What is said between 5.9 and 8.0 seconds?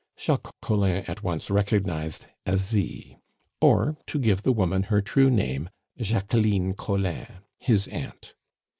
Jacqueline Collin, his